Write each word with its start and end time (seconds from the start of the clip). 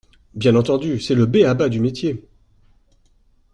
Bien 0.33 0.55
entendu, 0.55 0.99
c’est 0.99 1.13
le 1.13 1.27
b-a 1.27 1.53
ba 1.53 1.69
du 1.69 1.79
métier. 1.79 2.27